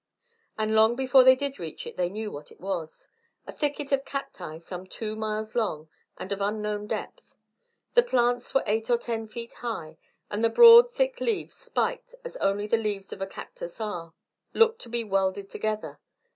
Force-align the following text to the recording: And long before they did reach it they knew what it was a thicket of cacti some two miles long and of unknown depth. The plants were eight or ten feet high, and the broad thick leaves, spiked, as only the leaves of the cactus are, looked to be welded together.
And 0.57 0.73
long 0.73 0.95
before 0.95 1.23
they 1.23 1.35
did 1.35 1.59
reach 1.59 1.85
it 1.85 1.95
they 1.95 2.09
knew 2.09 2.31
what 2.31 2.51
it 2.51 2.59
was 2.59 3.07
a 3.45 3.51
thicket 3.51 3.91
of 3.91 4.03
cacti 4.03 4.57
some 4.57 4.87
two 4.87 5.15
miles 5.15 5.53
long 5.53 5.89
and 6.17 6.31
of 6.31 6.41
unknown 6.41 6.87
depth. 6.87 7.35
The 7.93 8.01
plants 8.01 8.51
were 8.51 8.63
eight 8.65 8.89
or 8.89 8.97
ten 8.97 9.27
feet 9.27 9.53
high, 9.53 9.97
and 10.31 10.43
the 10.43 10.49
broad 10.49 10.91
thick 10.91 11.21
leaves, 11.21 11.55
spiked, 11.55 12.15
as 12.25 12.35
only 12.37 12.65
the 12.65 12.77
leaves 12.77 13.13
of 13.13 13.19
the 13.19 13.27
cactus 13.27 13.79
are, 13.79 14.15
looked 14.55 14.81
to 14.81 14.89
be 14.89 15.03
welded 15.03 15.51
together. 15.51 15.99